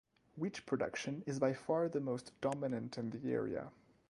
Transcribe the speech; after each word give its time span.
Wheat 0.35 0.65
production 0.65 1.21
is 1.27 1.37
by 1.37 1.53
far 1.53 1.87
the 1.87 1.99
most 1.99 2.31
dominant 2.41 2.97
in 2.97 3.11
the 3.11 3.31
area. 3.31 3.71